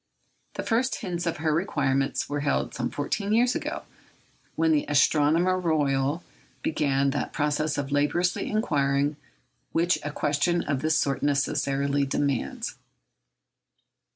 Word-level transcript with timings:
The 0.55 0.63
first 0.63 1.01
hints 1.01 1.27
of 1.27 1.37
her 1.37 1.53
requirements 1.53 2.27
were 2.27 2.39
heard 2.39 2.73
some 2.73 2.89
fourteen 2.89 3.33
years 3.33 3.53
ago, 3.53 3.83
when 4.55 4.71
the 4.71 4.87
Astronomer 4.87 5.59
Royal 5.59 6.23
began 6.63 7.11
that 7.11 7.33
process 7.33 7.77
of 7.77 7.91
laborious 7.91 8.35
inquiry 8.35 9.15
which 9.73 9.99
a 10.03 10.09
question 10.09 10.63
of 10.63 10.81
this 10.81 10.97
sort 10.97 11.21
necessarily 11.21 12.03
demands. 12.07 12.77